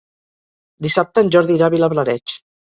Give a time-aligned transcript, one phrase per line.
[0.85, 2.39] Dissabte en Jordi irà a Vilablareix.